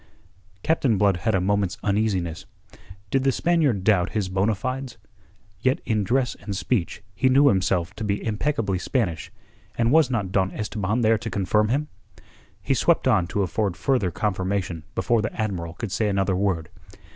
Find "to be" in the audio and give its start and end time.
7.97-8.25